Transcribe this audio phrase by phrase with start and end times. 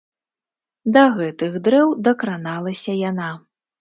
[0.95, 3.29] Да гэтых дрэў дакраналася яна.